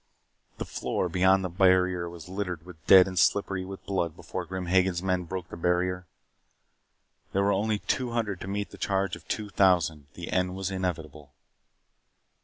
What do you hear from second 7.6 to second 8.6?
two hundred to